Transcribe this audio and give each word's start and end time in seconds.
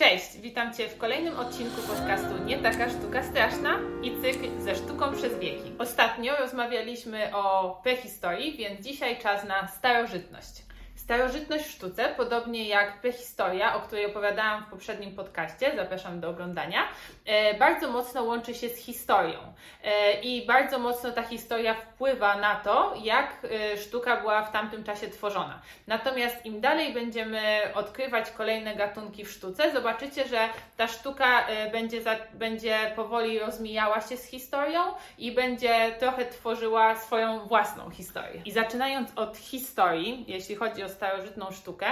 Cześć, 0.00 0.36
witam 0.38 0.74
Cię 0.74 0.88
w 0.88 0.98
kolejnym 0.98 1.38
odcinku 1.38 1.82
podcastu 1.82 2.44
Nie 2.44 2.58
taka 2.58 2.90
sztuka 2.90 3.22
straszna 3.22 3.78
i 4.02 4.12
cykl 4.22 4.60
ze 4.60 4.74
sztuką 4.74 5.12
przez 5.12 5.38
wieki. 5.38 5.72
Ostatnio 5.78 6.36
rozmawialiśmy 6.36 7.36
o 7.36 7.74
prehistorii, 7.82 8.56
więc 8.56 8.86
dzisiaj 8.86 9.18
czas 9.18 9.44
na 9.44 9.68
starożytność. 9.68 10.69
Starożytność 11.04 11.64
w 11.64 11.70
sztuce, 11.70 12.14
podobnie 12.16 12.68
jak 12.68 13.00
prehistoria, 13.00 13.74
o 13.74 13.80
której 13.80 14.06
opowiadałam 14.06 14.64
w 14.64 14.70
poprzednim 14.70 15.14
podcaście, 15.14 15.72
zapraszam 15.76 16.20
do 16.20 16.28
oglądania, 16.28 16.78
e, 17.26 17.54
bardzo 17.54 17.90
mocno 17.90 18.22
łączy 18.22 18.54
się 18.54 18.68
z 18.68 18.76
historią. 18.76 19.38
E, 19.84 20.20
I 20.20 20.46
bardzo 20.46 20.78
mocno 20.78 21.12
ta 21.12 21.22
historia 21.22 21.74
wpływa 21.74 22.36
na 22.36 22.54
to, 22.56 22.94
jak 23.02 23.36
e, 23.44 23.76
sztuka 23.78 24.16
była 24.16 24.42
w 24.42 24.52
tamtym 24.52 24.84
czasie 24.84 25.08
tworzona. 25.08 25.62
Natomiast 25.86 26.46
im 26.46 26.60
dalej 26.60 26.94
będziemy 26.94 27.40
odkrywać 27.74 28.30
kolejne 28.30 28.76
gatunki 28.76 29.24
w 29.24 29.30
sztuce, 29.30 29.72
zobaczycie, 29.72 30.28
że 30.28 30.48
ta 30.76 30.88
sztuka 30.88 31.46
będzie, 31.72 32.02
za, 32.02 32.16
będzie 32.34 32.92
powoli 32.96 33.38
rozmijała 33.38 34.00
się 34.00 34.16
z 34.16 34.24
historią 34.24 34.80
i 35.18 35.32
będzie 35.32 35.92
trochę 35.98 36.26
tworzyła 36.26 36.96
swoją 36.96 37.46
własną 37.46 37.90
historię. 37.90 38.42
I 38.44 38.52
zaczynając 38.52 39.10
od 39.16 39.36
historii, 39.36 40.24
jeśli 40.28 40.54
chodzi 40.54 40.82
o 40.82 40.89
starożytną 40.90 41.50
sztukę, 41.50 41.86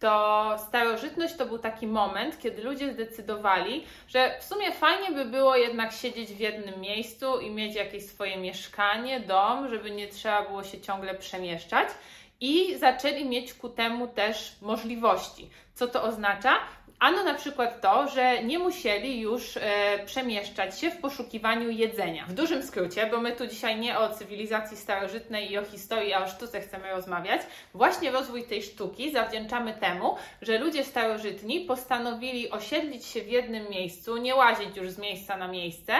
to 0.00 0.56
starożytność 0.68 1.36
to 1.36 1.46
był 1.46 1.58
taki 1.58 1.86
moment, 1.86 2.38
kiedy 2.38 2.62
ludzie 2.62 2.92
zdecydowali, 2.92 3.84
że 4.08 4.36
w 4.40 4.44
sumie 4.44 4.72
fajnie 4.72 5.12
by 5.12 5.24
było 5.24 5.56
jednak 5.56 5.92
siedzieć 5.92 6.30
w 6.32 6.40
jednym 6.40 6.80
miejscu 6.80 7.40
i 7.40 7.50
mieć 7.50 7.74
jakieś 7.74 8.06
swoje 8.06 8.36
mieszkanie, 8.36 9.20
dom, 9.20 9.68
żeby 9.68 9.90
nie 9.90 10.08
trzeba 10.08 10.42
było 10.42 10.64
się 10.64 10.80
ciągle 10.80 11.14
przemieszczać. 11.14 11.88
I 12.40 12.78
zaczęli 12.78 13.24
mieć 13.24 13.54
ku 13.54 13.68
temu 13.68 14.08
też 14.08 14.56
możliwości. 14.62 15.50
Co 15.74 15.86
to 15.86 16.02
oznacza? 16.02 16.58
Ano 16.98 17.24
na 17.24 17.34
przykład 17.34 17.80
to, 17.80 18.08
że 18.08 18.42
nie 18.42 18.58
musieli 18.58 19.20
już 19.20 19.56
e, 19.56 19.60
przemieszczać 20.06 20.80
się 20.80 20.90
w 20.90 20.96
poszukiwaniu 20.96 21.70
jedzenia. 21.70 22.26
W 22.26 22.32
dużym 22.32 22.62
skrócie, 22.62 23.06
bo 23.06 23.20
my 23.20 23.32
tu 23.32 23.46
dzisiaj 23.46 23.80
nie 23.80 23.98
o 23.98 24.08
cywilizacji 24.08 24.76
starożytnej 24.76 25.52
i 25.52 25.58
o 25.58 25.64
historii, 25.64 26.12
a 26.12 26.24
o 26.24 26.28
sztuce 26.28 26.60
chcemy 26.60 26.90
rozmawiać, 26.90 27.40
właśnie 27.74 28.10
rozwój 28.10 28.44
tej 28.44 28.62
sztuki 28.62 29.12
zawdzięczamy 29.12 29.74
temu, 29.74 30.16
że 30.42 30.58
ludzie 30.58 30.84
starożytni 30.84 31.60
postanowili 31.60 32.50
osiedlić 32.50 33.06
się 33.06 33.22
w 33.22 33.28
jednym 33.28 33.70
miejscu, 33.70 34.16
nie 34.16 34.34
łazić 34.34 34.76
już 34.76 34.90
z 34.90 34.98
miejsca 34.98 35.36
na 35.36 35.48
miejsce 35.48 35.92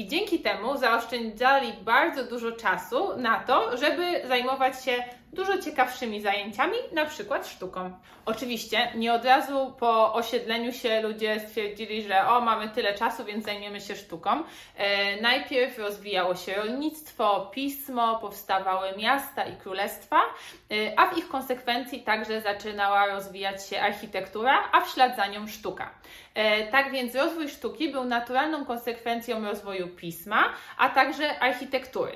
i 0.00 0.08
dzięki 0.08 0.38
temu 0.38 0.76
zaoszczędzali 0.76 1.72
bardzo 1.82 2.24
dużo 2.24 2.52
czasu 2.52 3.16
na 3.16 3.40
to, 3.40 3.76
żeby 3.76 4.28
zajmować 4.28 4.84
się 4.84 5.04
dużo 5.32 5.58
ciekawszymi 5.58 6.20
zajęciami, 6.20 6.76
na 6.92 7.06
przykład 7.06 7.46
sztuką. 7.46 7.92
Oczywiście 8.26 8.92
nie 8.94 9.14
od 9.14 9.24
razu 9.24 9.74
po 9.78 10.14
osiedleniu 10.14 10.72
się 10.72 11.00
ludzie 11.00 11.40
stwierdzili, 11.40 12.02
że 12.02 12.26
o, 12.28 12.40
mamy 12.40 12.68
tyle 12.68 12.94
czasu, 12.94 13.24
więc 13.24 13.44
zajmiemy 13.44 13.80
się 13.80 13.96
sztuką. 13.96 14.30
E, 14.76 15.20
najpierw 15.20 15.78
rozwijało 15.78 16.34
się 16.34 16.54
rolnictwo, 16.54 17.50
pismo, 17.54 18.18
powstawały 18.18 18.88
miasta 18.96 19.44
i 19.44 19.56
królestwa, 19.56 20.16
e, 20.16 20.98
a 20.98 21.06
w 21.06 21.18
ich 21.18 21.28
konsekwencji 21.28 22.02
także 22.02 22.40
zaczynała 22.40 23.06
rozwijać 23.06 23.68
się 23.68 23.80
architektura, 23.80 24.68
a 24.72 24.80
w 24.80 24.90
ślad 24.90 25.16
za 25.16 25.26
nią 25.26 25.46
sztuka. 25.46 25.90
E, 26.34 26.66
tak 26.66 26.92
więc 26.92 27.14
rozwój 27.14 27.48
sztuki 27.48 27.92
był 27.92 28.04
naturalną 28.04 28.64
konsekwencją 28.64 29.44
rozwoju 29.44 29.88
pisma, 29.90 30.44
a 30.78 30.88
także 30.88 31.38
architektury. 31.38 32.12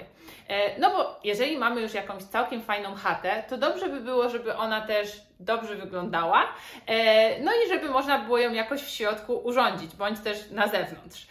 E, 0.49 0.79
no 0.79 0.91
bo 0.91 1.21
jeżeli 1.25 1.59
mamy 1.59 1.81
już 1.81 1.95
jakąś 1.95 2.23
całkiem 2.23 2.63
fajną 2.63 2.95
chatę, 2.95 3.45
to 3.49 3.59
dobrze 3.59 3.89
by 3.89 4.01
było, 4.01 4.31
żeby 4.31 4.57
ona 4.57 4.81
też 4.81 5.23
dobrze 5.41 5.77
wyglądała, 5.77 6.49
e, 6.87 7.41
no 7.41 7.53
i 7.53 7.69
żeby 7.69 7.89
można 7.89 8.19
było 8.19 8.39
ją 8.39 8.53
jakoś 8.53 8.83
w 8.83 8.91
środku 8.91 9.37
urządzić, 9.37 9.97
bądź 9.97 10.21
też 10.21 10.51
na 10.51 10.69
zewnątrz. 10.69 11.27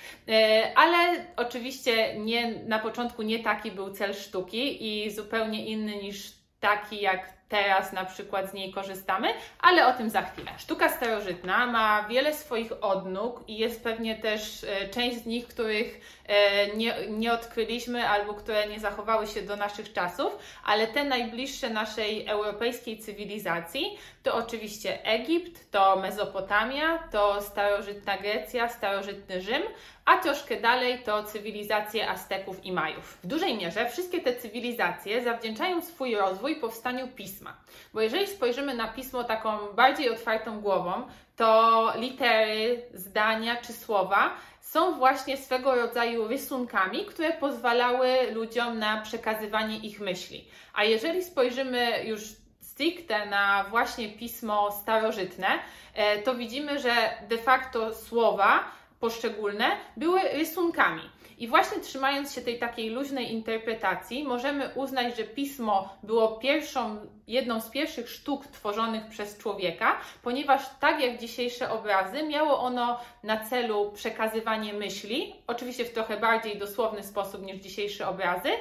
Ale 0.75 1.25
oczywiście 1.35 2.19
nie, 2.19 2.55
na 2.55 2.79
początku 2.79 3.21
nie 3.21 3.43
taki 3.43 3.71
był 3.71 3.91
cel 3.91 4.13
sztuki 4.13 4.87
i 4.87 5.11
zupełnie 5.11 5.65
inny 5.65 5.95
niż 5.95 6.31
taki, 6.59 7.01
jak 7.01 7.33
teraz 7.53 7.93
na 7.93 8.05
przykład 8.05 8.49
z 8.49 8.53
niej 8.53 8.71
korzystamy, 8.71 9.27
ale 9.59 9.87
o 9.87 9.93
tym 9.93 10.09
za 10.09 10.21
chwilę. 10.21 10.51
Sztuka 10.57 10.89
starożytna 10.89 11.65
ma 11.65 12.03
wiele 12.09 12.33
swoich 12.33 12.71
odnóg 12.81 13.43
i 13.47 13.57
jest 13.57 13.83
pewnie 13.83 14.15
też 14.15 14.63
e, 14.63 14.89
część 14.89 15.17
z 15.17 15.25
nich, 15.25 15.47
których 15.47 16.19
e, 16.25 16.67
nie, 16.75 16.95
nie 17.09 17.33
odkryliśmy 17.33 18.09
albo 18.09 18.33
które 18.33 18.67
nie 18.67 18.79
zachowały 18.79 19.27
się 19.27 19.41
do 19.41 19.55
naszych 19.55 19.93
czasów, 19.93 20.37
ale 20.63 20.87
te 20.87 21.03
najbliższe 21.03 21.69
naszej 21.69 22.27
europejskiej 22.27 22.99
cywilizacji 22.99 23.97
to 24.23 24.35
oczywiście 24.35 25.05
Egipt, 25.05 25.71
to 25.71 25.95
Mezopotamia, 25.95 26.97
to 27.11 27.41
starożytna 27.41 28.17
Grecja, 28.17 28.69
starożytny 28.69 29.41
Rzym, 29.41 29.61
a 30.05 30.17
troszkę 30.17 30.61
dalej 30.61 31.03
to 31.05 31.23
cywilizacje 31.23 32.09
Azteków 32.09 32.65
i 32.65 32.71
Majów. 32.71 33.17
W 33.23 33.27
dużej 33.27 33.57
mierze 33.57 33.89
wszystkie 33.89 34.21
te 34.21 34.35
cywilizacje 34.35 35.23
zawdzięczają 35.23 35.81
swój 35.81 36.15
rozwój 36.15 36.55
powstaniu 36.55 37.07
pisma. 37.07 37.57
Bo 37.93 38.01
jeżeli 38.01 38.27
spojrzymy 38.27 38.73
na 38.73 38.87
pismo 38.87 39.23
taką 39.23 39.57
bardziej 39.75 40.09
otwartą 40.09 40.61
głową, 40.61 41.07
to 41.35 41.93
litery, 41.95 42.81
zdania 42.93 43.55
czy 43.55 43.73
słowa 43.73 44.35
są 44.61 44.95
właśnie 44.95 45.37
swego 45.37 45.75
rodzaju 45.75 46.27
rysunkami, 46.27 47.05
które 47.05 47.31
pozwalały 47.31 48.31
ludziom 48.31 48.79
na 48.79 49.01
przekazywanie 49.01 49.77
ich 49.77 49.99
myśli. 49.99 50.47
A 50.73 50.83
jeżeli 50.83 51.23
spojrzymy 51.23 52.03
już 52.03 52.21
stricte 52.61 53.25
na 53.25 53.65
właśnie 53.69 54.09
pismo 54.09 54.71
starożytne, 54.71 55.47
e, 55.93 56.21
to 56.21 56.35
widzimy, 56.35 56.79
że 56.79 56.93
de 57.29 57.37
facto 57.37 57.93
słowa 57.93 58.63
poszczególne 58.99 59.71
były 59.97 60.21
rysunkami. 60.21 61.01
I 61.37 61.47
właśnie 61.47 61.81
trzymając 61.81 62.33
się 62.33 62.41
tej 62.41 62.59
takiej 62.59 62.89
luźnej 62.89 63.33
interpretacji, 63.33 64.23
możemy 64.23 64.69
uznać, 64.75 65.17
że 65.17 65.23
pismo 65.23 65.97
było 66.03 66.27
pierwszą, 66.37 67.07
jedną 67.27 67.61
z 67.61 67.69
pierwszych 67.69 68.09
sztuk 68.09 68.47
tworzonych 68.47 69.07
przez 69.09 69.37
człowieka, 69.37 69.97
ponieważ 70.23 70.61
tak 70.79 71.01
jak 71.01 71.19
dzisiejsze 71.19 71.71
obrazy, 71.71 72.23
miało 72.23 72.59
ono 72.59 72.99
na 73.23 73.45
celu 73.45 73.91
przekazywanie 73.91 74.73
myśli, 74.73 75.35
oczywiście 75.47 75.85
w 75.85 75.93
trochę 75.93 76.17
bardziej 76.17 76.57
dosłowny 76.57 77.03
sposób 77.03 77.41
niż 77.41 77.55
dzisiejsze 77.55 78.07
obrazy, 78.07 78.49
y, 78.49 78.55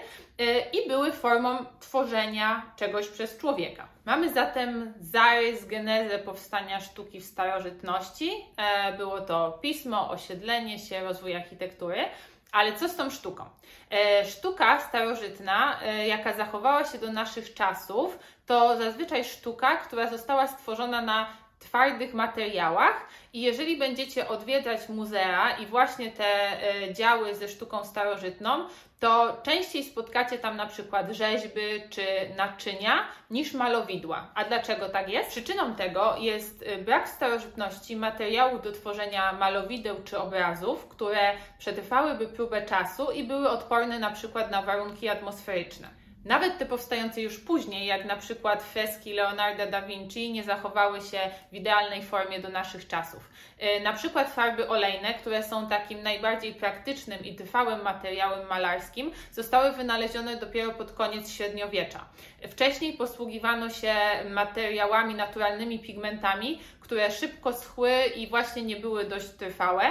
i 0.73 0.89
były 0.89 1.13
formą 1.13 1.57
tworzenia 1.81 2.73
czegoś 2.77 3.09
przez 3.09 3.39
człowieka. 3.39 3.89
Mamy 4.05 4.33
zatem 4.33 4.95
zarys, 5.01 5.67
genezę 5.67 6.19
powstania 6.19 6.81
sztuki 6.81 7.21
w 7.21 7.25
starożytności. 7.25 8.31
E, 8.57 8.93
było 8.93 9.21
to 9.21 9.59
pismo, 9.63 10.11
osiedlenie 10.11 10.79
się, 10.79 11.01
rozwój 11.01 11.37
architektury. 11.37 12.05
Ale 12.53 12.73
co 12.73 12.89
z 12.89 12.97
tą 12.97 13.11
sztuką? 13.11 13.45
E, 13.91 14.25
sztuka 14.25 14.81
starożytna, 14.81 15.83
e, 15.83 16.09
jaka 16.09 16.33
zachowała 16.33 16.85
się 16.85 16.99
do 16.99 17.13
naszych 17.13 17.55
czasów, 17.55 18.19
to 18.47 18.77
zazwyczaj 18.77 19.25
sztuka, 19.25 19.77
która 19.77 20.11
została 20.11 20.47
stworzona 20.47 21.03
na 21.03 21.42
twardych 21.63 22.15
materiałach 22.15 23.09
i 23.33 23.43
jeżeli 23.43 23.79
będziecie 23.79 24.29
odwiedzać 24.29 24.89
muzea 24.89 25.57
i 25.57 25.67
właśnie 25.67 26.11
te 26.11 26.25
e, 26.25 26.95
działy 26.95 27.35
ze 27.35 27.49
sztuką 27.49 27.85
starożytną, 27.85 28.69
to 29.01 29.41
częściej 29.43 29.85
spotkacie 29.85 30.39
tam 30.39 30.57
na 30.57 30.67
przykład 30.67 31.11
rzeźby 31.11 31.61
czy 31.91 32.05
naczynia 32.37 33.07
niż 33.31 33.55
malowidła. 33.55 34.31
A 34.35 34.45
dlaczego 34.45 34.89
tak 34.89 35.09
jest? 35.09 35.31
Przyczyną 35.31 35.75
tego 35.75 36.17
jest 36.19 36.65
e, 36.67 36.79
brak 36.79 37.09
starożytności 37.09 37.97
materiałów 37.97 38.63
do 38.63 38.73
tworzenia 38.73 39.33
malowideł 39.33 39.97
czy 40.05 40.19
obrazów, 40.19 40.89
które 40.89 41.33
przetrwałyby 41.59 42.29
próbę 42.29 42.63
czasu 42.63 43.11
i 43.11 43.25
były 43.25 43.51
odporne 43.51 43.99
na 43.99 44.11
przykład 44.11 44.51
na 44.51 44.63
warunki 44.63 45.09
atmosferyczne. 45.09 46.02
Nawet 46.25 46.59
te 46.59 46.67
powstające 46.67 47.21
już 47.21 47.41
później, 47.41 47.87
jak 47.87 48.05
na 48.05 48.17
przykład 48.17 48.63
freski 48.63 49.13
Leonarda 49.13 49.67
da 49.67 49.83
Vinci, 49.83 50.33
nie 50.33 50.45
zachowały 50.45 51.01
się 51.01 51.19
w 51.53 51.55
idealnej 51.55 52.03
formie 52.03 52.41
do 52.41 52.49
naszych 52.49 52.89
czasów. 52.89 53.31
E, 53.59 53.81
na 53.81 53.93
przykład 53.93 54.33
farby 54.33 54.69
olejne, 54.69 55.15
które 55.15 55.43
są 55.43 55.69
takim 55.69 56.03
najbardziej 56.03 56.55
praktycznym 56.55 57.25
i 57.25 57.35
trwałym 57.35 57.83
materiałem 57.83 58.49
malarskim, 58.49 59.13
zostały 59.33 59.73
wynalezione 59.73 60.37
dopiero 60.37 60.73
pod 60.73 60.93
koniec 60.93 61.33
średniowiecza. 61.33 62.05
Wcześniej 62.51 62.93
posługiwano 62.93 63.71
się 63.71 63.95
materiałami 64.31 65.15
naturalnymi, 65.15 65.79
pigmentami, 65.79 66.59
które 66.81 67.11
szybko 67.11 67.53
schły 67.53 67.93
i 68.17 68.27
właśnie 68.27 68.63
nie 68.63 68.77
były 68.77 69.05
dość 69.05 69.29
trwałe. 69.29 69.83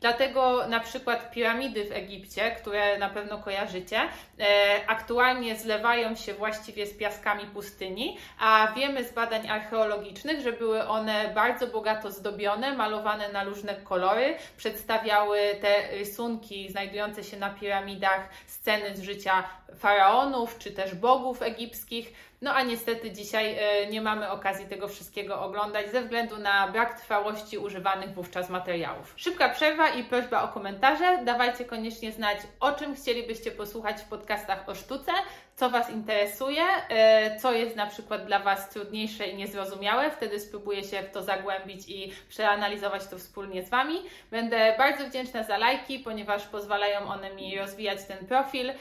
Dlatego 0.00 0.66
na 0.68 0.80
przykład 0.80 1.30
piramidy 1.30 1.84
w 1.84 1.92
Egipcie, 1.92 2.50
które 2.50 2.98
na 2.98 3.08
pewno 3.08 3.38
kojarzycie, 3.38 4.00
e, 4.00 4.80
aktualnie 4.86 5.56
zlewają 5.56 6.16
się 6.16 6.34
właściwie 6.34 6.86
z 6.86 6.94
piaskami 6.94 7.46
pustyni, 7.46 8.18
a 8.38 8.72
wiemy 8.76 9.04
z 9.04 9.12
badań 9.12 9.48
archeologicznych, 9.48 10.40
że 10.40 10.52
były 10.52 10.88
one 10.88 11.32
bardzo 11.34 11.66
bogato 11.66 12.10
zdobione, 12.10 12.76
malowane 12.76 13.32
na 13.32 13.44
różne 13.44 13.74
kolory, 13.74 14.36
przedstawiały 14.56 15.38
te 15.60 15.98
rysunki 15.98 16.70
znajdujące 16.70 17.24
się 17.24 17.36
na 17.36 17.50
piramidach 17.50 18.28
sceny 18.46 18.96
z 18.96 19.02
życia 19.02 19.44
faraonów 19.78 20.58
czy 20.58 20.70
też 20.70 20.94
bogów 20.94 21.42
egipskich. 21.42 21.97
wszystkich 22.02 22.27
No 22.42 22.54
a 22.54 22.62
niestety 22.62 23.10
dzisiaj 23.10 23.56
e, 23.58 23.86
nie 23.86 24.00
mamy 24.00 24.30
okazji 24.30 24.66
tego 24.66 24.88
wszystkiego 24.88 25.42
oglądać 25.42 25.90
ze 25.90 26.02
względu 26.02 26.38
na 26.38 26.68
brak 26.68 27.00
trwałości 27.00 27.58
używanych 27.58 28.14
wówczas 28.14 28.50
materiałów. 28.50 29.14
Szybka 29.16 29.48
przerwa 29.48 29.88
i 29.88 30.04
prośba 30.04 30.42
o 30.42 30.48
komentarze. 30.48 31.18
Dawajcie 31.24 31.64
koniecznie 31.64 32.12
znać, 32.12 32.38
o 32.60 32.72
czym 32.72 32.94
chcielibyście 32.94 33.50
posłuchać 33.50 34.00
w 34.00 34.08
podcastach 34.08 34.68
o 34.68 34.74
sztuce, 34.74 35.12
co 35.56 35.70
Was 35.70 35.90
interesuje, 35.90 36.62
e, 36.88 37.36
co 37.36 37.52
jest 37.52 37.76
na 37.76 37.86
przykład 37.86 38.26
dla 38.26 38.38
Was 38.38 38.70
trudniejsze 38.70 39.26
i 39.26 39.36
niezrozumiałe. 39.36 40.10
Wtedy 40.10 40.40
spróbuję 40.40 40.84
się 40.84 41.02
w 41.02 41.10
to 41.10 41.22
zagłębić 41.22 41.88
i 41.88 42.12
przeanalizować 42.28 43.06
to 43.06 43.18
wspólnie 43.18 43.62
z 43.62 43.70
Wami. 43.70 43.96
Będę 44.30 44.74
bardzo 44.78 45.04
wdzięczna 45.04 45.42
za 45.42 45.58
lajki, 45.58 45.98
ponieważ 45.98 46.46
pozwalają 46.46 47.00
one 47.08 47.34
mi 47.34 47.58
rozwijać 47.58 48.04
ten 48.04 48.26
profil. 48.26 48.70
E, 48.70 48.74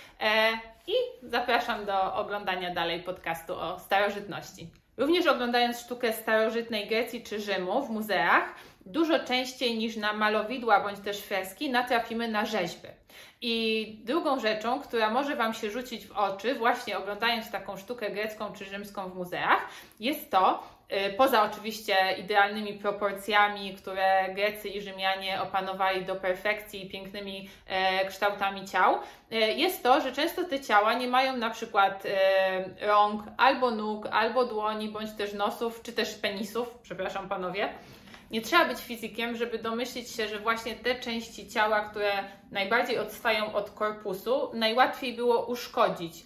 I 0.87 0.93
zapraszam 1.23 1.85
do 1.85 2.15
oglądania 2.15 2.73
dalej 2.73 3.03
podcastu 3.03 3.46
o 3.55 3.79
starożytności. 3.79 4.69
Również 4.97 5.27
oglądając 5.27 5.79
sztukę 5.79 6.13
starożytnej 6.13 6.87
Grecji 6.87 7.23
czy 7.23 7.41
Rzymu 7.41 7.85
w 7.85 7.89
muzeach, 7.89 8.55
dużo 8.85 9.19
częściej 9.19 9.77
niż 9.77 9.95
na 9.95 10.13
malowidła 10.13 10.79
bądź 10.79 10.99
też 10.99 11.19
freski 11.19 11.69
natrafimy 11.69 12.27
na 12.27 12.45
rzeźby. 12.45 12.87
I 13.41 14.01
drugą 14.03 14.39
rzeczą, 14.39 14.79
która 14.79 15.09
może 15.09 15.35
Wam 15.35 15.53
się 15.53 15.71
rzucić 15.71 16.05
w 16.05 16.11
oczy, 16.11 16.55
właśnie 16.55 16.97
oglądając 16.97 17.51
taką 17.51 17.77
sztukę 17.77 18.09
grecką 18.09 18.53
czy 18.53 18.65
rzymską 18.65 19.09
w 19.09 19.15
muzeach, 19.15 19.67
jest 19.99 20.31
to, 20.31 20.63
poza 21.17 21.43
oczywiście 21.43 21.95
idealnymi 22.17 22.73
proporcjami, 22.73 23.73
które 23.73 24.33
Grecy 24.35 24.69
i 24.69 24.81
Rzymianie 24.81 25.41
opanowali 25.41 26.05
do 26.05 26.15
perfekcji 26.15 26.85
i 26.85 26.89
pięknymi 26.89 27.49
e, 27.67 28.05
kształtami 28.05 28.67
ciał, 28.67 28.99
e, 29.31 29.35
jest 29.35 29.83
to, 29.83 30.01
że 30.01 30.11
często 30.11 30.43
te 30.43 30.59
ciała 30.59 30.93
nie 30.93 31.07
mają 31.07 31.37
na 31.37 31.49
przykład 31.49 32.03
e, 32.05 32.87
rąk, 32.87 33.23
albo 33.37 33.71
nóg, 33.71 34.07
albo 34.11 34.45
dłoni, 34.45 34.89
bądź 34.89 35.11
też 35.11 35.33
nosów, 35.33 35.81
czy 35.81 35.93
też 35.93 36.13
penisów, 36.13 36.77
przepraszam 36.83 37.29
panowie. 37.29 37.69
Nie 38.31 38.41
trzeba 38.41 38.65
być 38.65 38.79
fizykiem, 38.79 39.35
żeby 39.35 39.59
domyślić 39.59 40.11
się, 40.11 40.27
że 40.27 40.39
właśnie 40.39 40.75
te 40.75 40.95
części 40.95 41.47
ciała, 41.47 41.81
które 41.89 42.11
najbardziej 42.51 42.99
odstają 42.99 43.53
od 43.53 43.69
korpusu, 43.71 44.51
najłatwiej 44.53 45.13
było 45.13 45.45
uszkodzić 45.45 46.25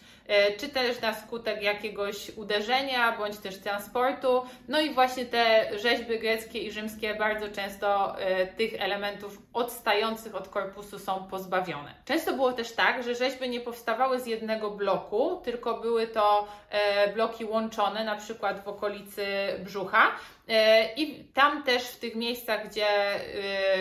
czy 0.58 0.70
też 0.70 1.02
na 1.02 1.14
skutek 1.14 1.62
jakiegoś 1.62 2.30
uderzenia 2.30 3.18
bądź 3.18 3.38
też 3.38 3.58
transportu. 3.58 4.46
No 4.68 4.82
i 4.82 4.94
właśnie 4.94 5.26
te 5.26 5.72
rzeźby 5.80 6.20
greckie 6.20 6.60
i 6.60 6.72
rzymskie 6.72 7.16
bardzo 7.16 7.48
często 7.50 8.20
e, 8.20 8.48
tych 8.48 8.74
elementów 8.82 9.38
odstających 9.54 10.36
od 10.36 10.50
korpusu 10.50 11.00
są 11.00 11.28
pozbawione. 11.28 11.94
Często 12.06 12.34
było 12.34 12.54
też 12.54 12.72
tak, 12.72 13.04
że 13.04 13.16
rzeźby 13.16 13.50
nie 13.50 13.60
powstawały 13.60 14.20
z 14.20 14.26
jednego 14.26 14.72
bloku, 14.72 15.42
tylko 15.44 15.80
były 15.80 16.08
to 16.08 16.48
e, 16.70 17.14
bloki 17.14 17.46
łączone, 17.46 18.04
na 18.04 18.16
przykład 18.16 18.64
w 18.64 18.68
okolicy 18.68 19.26
brzucha. 19.60 20.12
I 20.98 21.26
tam 21.34 21.64
też 21.64 21.84
w 21.84 22.00
tych 22.00 22.16
miejscach, 22.16 22.70
gdzie 22.70 22.88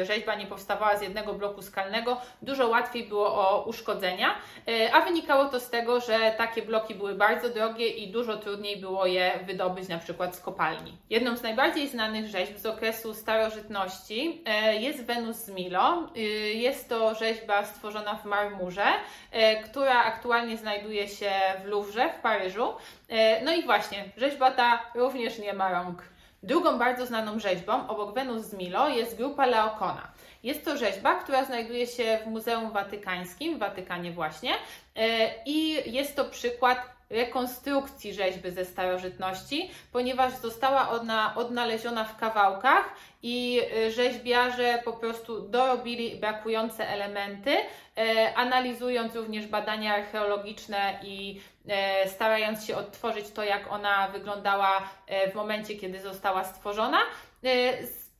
rzeźba 0.02 0.34
nie 0.34 0.46
powstawała 0.46 0.96
z 0.96 1.02
jednego 1.02 1.34
bloku 1.34 1.62
skalnego, 1.62 2.20
dużo 2.42 2.68
łatwiej 2.68 3.04
było 3.04 3.34
o 3.34 3.64
uszkodzenia, 3.64 4.34
a 4.92 5.00
wynikało 5.00 5.44
to 5.44 5.60
z 5.60 5.70
tego, 5.70 6.00
że 6.00 6.34
takie 6.38 6.62
bloki 6.62 6.94
były 6.94 7.14
bardzo 7.14 7.48
drogie 7.48 7.88
i 7.88 8.10
dużo 8.10 8.36
trudniej 8.36 8.76
było 8.76 9.06
je 9.06 9.32
wydobyć 9.46 9.88
na 9.88 9.98
przykład 9.98 10.36
z 10.36 10.40
kopalni. 10.40 10.98
Jedną 11.10 11.36
z 11.36 11.42
najbardziej 11.42 11.88
znanych 11.88 12.26
rzeźb 12.26 12.58
z 12.58 12.66
okresu 12.66 13.14
starożytności 13.14 14.42
e, 14.46 14.76
jest 14.76 15.04
Wenus 15.04 15.36
z 15.36 15.48
Milo. 15.48 16.08
E, 16.16 16.20
jest 16.52 16.88
to 16.88 17.14
rzeźba 17.14 17.64
stworzona 17.64 18.14
w 18.14 18.24
marmurze, 18.24 18.86
e, 19.32 19.62
która 19.62 20.04
aktualnie 20.04 20.56
znajduje 20.56 21.08
się 21.08 21.30
w 21.64 21.66
Louvre 21.66 22.12
w 22.12 22.22
Paryżu. 22.22 22.74
No 23.44 23.54
i 23.54 23.62
właśnie, 23.62 24.04
rzeźba 24.16 24.50
ta 24.50 24.82
również 24.94 25.38
nie 25.38 25.52
ma 25.52 25.72
rąk. 25.72 26.02
Drugą 26.42 26.78
bardzo 26.78 27.06
znaną 27.06 27.38
rzeźbą 27.38 27.88
obok 27.88 28.14
Wenus 28.14 28.46
z 28.46 28.54
Milo 28.54 28.88
jest 28.88 29.16
grupa 29.16 29.46
Laokona. 29.46 30.08
Jest 30.42 30.64
to 30.64 30.76
rzeźba, 30.76 31.14
która 31.14 31.44
znajduje 31.44 31.86
się 31.86 32.18
w 32.24 32.26
Muzeum 32.26 32.70
Watykańskim, 32.70 33.56
w 33.56 33.58
Watykanie 33.58 34.12
właśnie 34.12 34.52
e, 34.96 35.30
i 35.46 35.92
jest 35.92 36.16
to 36.16 36.24
przykład 36.24 36.99
rekonstrukcji 37.10 38.14
rzeźby 38.14 38.50
ze 38.50 38.64
starożytności, 38.64 39.70
ponieważ 39.92 40.36
została 40.36 40.90
ona 40.90 41.34
odnaleziona 41.36 42.04
w 42.04 42.16
kawałkach 42.16 42.94
i 43.22 43.60
e, 43.76 43.90
rzeźbiarze 43.90 44.82
po 44.84 44.92
prostu 44.92 45.40
dorobili 45.40 46.16
brakujące 46.16 46.88
elementy, 46.88 47.56
e, 47.96 48.34
analizując 48.34 49.14
również 49.14 49.46
badania 49.46 49.94
archeologiczne 49.94 51.00
i 51.02 51.40
starając 52.06 52.64
się 52.64 52.76
odtworzyć 52.76 53.30
to, 53.30 53.44
jak 53.44 53.72
ona 53.72 54.08
wyglądała 54.08 54.88
w 55.32 55.34
momencie, 55.34 55.76
kiedy 55.76 56.00
została 56.00 56.44
stworzona 56.44 56.98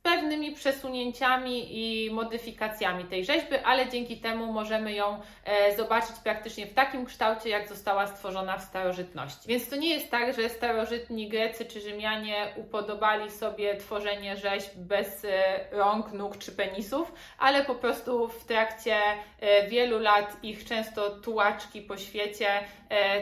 pewnymi 0.03 0.51
przesunięciami 0.51 1.67
i 1.71 2.11
modyfikacjami 2.11 3.05
tej 3.05 3.25
rzeźby, 3.25 3.55
ale 3.63 3.89
dzięki 3.89 4.17
temu 4.17 4.53
możemy 4.53 4.93
ją 4.93 5.21
e, 5.45 5.75
zobaczyć 5.77 6.15
praktycznie 6.23 6.67
w 6.67 6.73
takim 6.73 7.05
kształcie, 7.05 7.49
jak 7.49 7.69
została 7.69 8.07
stworzona 8.07 8.57
w 8.57 8.63
starożytności. 8.63 9.47
Więc 9.47 9.69
to 9.69 9.75
nie 9.75 9.89
jest 9.89 10.11
tak, 10.11 10.35
że 10.35 10.49
starożytni 10.49 11.29
Grecy 11.29 11.65
czy 11.65 11.81
Rzymianie 11.81 12.53
upodobali 12.57 13.31
sobie 13.31 13.77
tworzenie 13.77 14.37
rzeźb 14.37 14.71
bez 14.75 15.25
e, 15.25 15.29
rąk, 15.71 16.11
nóg 16.11 16.37
czy 16.37 16.51
penisów, 16.51 17.13
ale 17.37 17.65
po 17.65 17.75
prostu 17.75 18.27
w 18.27 18.45
trakcie 18.45 18.97
e, 19.39 19.67
wielu 19.67 19.99
lat 19.99 20.37
ich 20.43 20.65
często 20.65 21.09
tułaczki 21.09 21.81
po 21.81 21.97
świecie, 21.97 22.47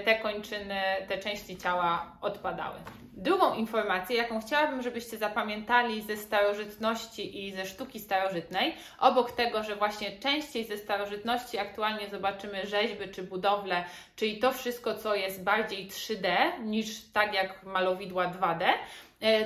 te 0.06 0.16
kończyny, 0.16 0.82
te 1.08 1.18
części 1.18 1.58
ciała 1.58 2.18
odpadały. 2.22 2.76
Drugą 3.20 3.54
informację, 3.54 4.18
jaką 4.18 4.42
chciałabym, 4.42 4.82
żebyście 4.82 5.18
zapamiętali 5.18 6.02
ze 6.02 6.18
starożytności 6.18 7.46
i 7.46 7.52
ze 7.52 7.66
sztuki 7.66 8.00
starożytnej, 8.00 8.76
obok 9.00 9.32
tego, 9.32 9.64
że 9.64 9.76
właśnie 9.76 10.20
częściej 10.20 10.66
ze 10.66 10.78
starożytności 10.78 11.58
aktualnie 11.58 12.10
zobaczymy 12.10 12.68
rzeźby 12.68 13.10
czy 13.10 13.24
budowle, 13.24 13.84
czyli 14.16 14.40
to 14.40 14.52
wszystko, 14.52 14.96
co 14.96 15.16
jest 15.16 15.44
bardziej 15.44 15.88
3D 15.88 16.28
niż 16.64 17.12
tak 17.14 17.34
jak 17.34 17.64
malowidła 17.64 18.28
2D, 18.28 18.64
E, 18.64 18.74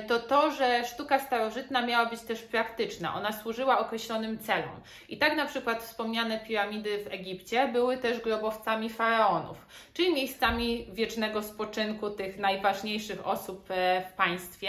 to 0.06 0.20
to, 0.20 0.50
że 0.50 0.84
sztuka 0.84 1.18
starożytna 1.18 1.86
miała 1.86 2.06
być 2.06 2.20
też 2.20 2.42
praktyczna. 2.42 3.14
Ona 3.14 3.32
służyła 3.32 3.78
określonym 3.78 4.38
celom. 4.38 4.80
I 5.08 5.18
tak 5.18 5.36
na 5.36 5.46
przykład 5.46 5.82
wspomniane 5.82 6.40
piramidy 6.40 7.04
w 7.04 7.12
Egipcie 7.12 7.68
były 7.68 7.96
też 7.96 8.20
grobowcami 8.20 8.90
faraonów, 8.90 9.66
czyli 9.94 10.14
miejscami 10.14 10.86
wiecznego 10.92 11.42
spoczynku 11.42 12.10
tych 12.10 12.38
najważniejszych 12.38 13.26
osób 13.26 13.70
e, 13.70 14.04
w 14.10 14.12
państwie. 14.12 14.68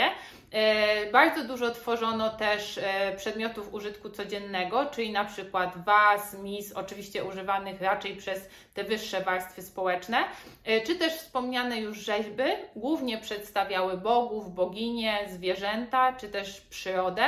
E, 0.55 1.11
bardzo 1.11 1.43
dużo 1.43 1.71
tworzono 1.71 2.29
też 2.29 2.77
e, 2.77 3.15
przedmiotów 3.17 3.74
użytku 3.74 4.09
codziennego, 4.09 4.85
czyli 4.85 5.12
na 5.12 5.25
przykład 5.25 5.85
was, 5.85 6.33
mis, 6.33 6.74
oczywiście 6.74 7.24
używanych 7.24 7.81
raczej 7.81 8.15
przez 8.15 8.50
te 8.74 8.83
wyższe 8.83 9.21
warstwy 9.21 9.62
społeczne, 9.62 10.17
e, 10.63 10.81
czy 10.81 10.95
też 10.95 11.13
wspomniane 11.13 11.79
już 11.79 11.97
rzeźby, 11.97 12.43
głównie 12.75 13.17
przedstawiały 13.17 13.97
bogów, 13.97 14.53
boginie, 14.95 15.19
zwierzęta, 15.29 16.13
czy 16.13 16.29
też 16.29 16.61
przyrodę. 16.61 17.23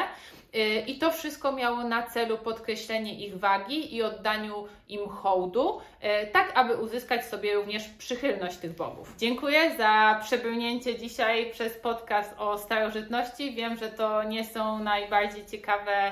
I 0.88 0.98
to 0.98 1.12
wszystko 1.12 1.52
miało 1.52 1.84
na 1.84 2.04
celu 2.04 2.38
podkreślenie 2.38 3.26
ich 3.26 3.40
wagi 3.40 3.96
i 3.96 4.04
oddaniu 4.04 4.68
im 4.90 5.10
hołdu, 5.10 5.82
e, 6.02 6.28
tak 6.28 6.52
aby 6.56 6.78
uzyskać 6.78 7.26
sobie 7.26 7.54
również 7.54 7.84
przychylność 7.88 8.58
tych 8.58 8.76
bogów. 8.76 9.14
Dziękuję 9.18 9.78
za 9.78 10.20
przebrnięcie 10.24 11.00
dzisiaj 11.00 11.52
przez 11.52 11.74
podcast 11.74 12.36
o 12.38 12.58
starożytności. 12.58 13.54
Wiem, 13.54 13.78
że 13.78 13.90
to 13.90 14.24
nie 14.24 14.46
są 14.46 14.80
najbardziej 14.80 15.46
ciekawe 15.46 15.92
e, 15.92 16.12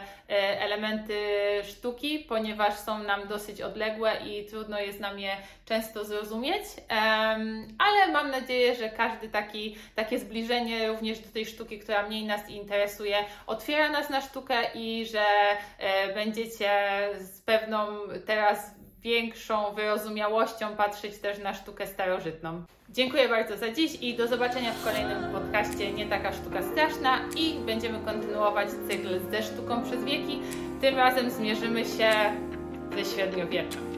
elementy 0.61 1.15
sztuki, 1.63 2.19
ponieważ 2.19 2.73
są 2.73 3.03
nam 3.03 3.27
dosyć 3.27 3.61
odległe 3.61 4.11
i 4.25 4.45
trudno 4.45 4.79
jest 4.79 4.99
nam 4.99 5.19
je 5.19 5.37
często 5.65 6.05
zrozumieć, 6.05 6.63
ale 7.77 8.11
mam 8.13 8.31
nadzieję, 8.31 8.75
że 8.75 8.89
każdy 8.89 9.29
taki, 9.29 9.75
takie 9.95 10.19
zbliżenie 10.19 10.87
również 10.87 11.19
do 11.19 11.29
tej 11.29 11.45
sztuki, 11.45 11.79
która 11.79 12.07
mniej 12.07 12.25
nas 12.25 12.49
interesuje, 12.49 13.17
otwiera 13.47 13.89
nas 13.89 14.09
na 14.09 14.21
sztukę 14.21 14.34
i 14.75 15.05
że 15.05 15.25
e, 15.77 16.13
będziecie 16.13 16.69
z 17.19 17.41
pewną 17.41 17.87
teraz 18.25 18.71
większą 19.01 19.73
wyrozumiałością 19.73 20.75
patrzeć 20.75 21.17
też 21.17 21.39
na 21.39 21.53
sztukę 21.53 21.87
starożytną. 21.87 22.63
Dziękuję 22.89 23.29
bardzo 23.29 23.57
za 23.57 23.69
dziś 23.69 24.01
i 24.01 24.15
do 24.15 24.27
zobaczenia 24.27 24.73
w 24.73 24.83
kolejnym 24.83 25.31
podcaście 25.31 25.91
Nie 25.91 26.05
taka 26.05 26.33
sztuka 26.33 26.63
straszna 26.63 27.19
i 27.37 27.59
będziemy 27.65 27.99
kontynuować 27.99 28.69
cykl 28.89 29.19
ze 29.31 29.43
sztuką 29.43 29.83
przez 29.83 30.03
wieki. 30.03 30.39
Tym 30.81 30.95
razem 30.95 31.31
zmierzymy 31.31 31.85
się 31.85 32.11
ze 32.95 33.05
średniowieczem. 33.05 33.94